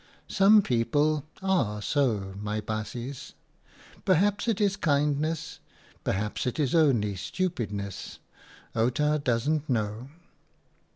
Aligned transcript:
Some 0.27 0.63
people 0.63 1.27
are 1.43 1.79
so, 1.79 2.33
my 2.39 2.59
baasjes. 2.59 3.33
P'raps 4.03 4.47
its 4.47 4.75
kindness, 4.75 5.59
p'raps 6.03 6.47
it's 6.47 6.73
only 6.73 7.15
stupidness; 7.15 8.17
Outa 8.75 9.21
doesn't 9.23 9.69
know. 9.69 10.09